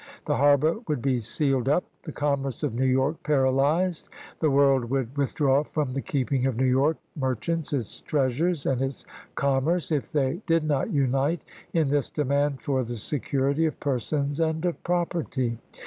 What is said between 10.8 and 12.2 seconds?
unite in this